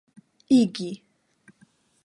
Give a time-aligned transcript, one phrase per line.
[0.59, 0.89] igi